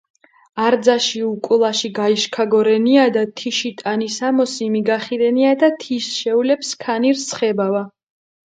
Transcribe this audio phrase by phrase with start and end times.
[0.67, 7.89] არძაში უკულაში გაიშქაგორენიადა, თიში ტანისამოსი მიგახირენიადა, თის შეულებჷ სქანი რსხებავა.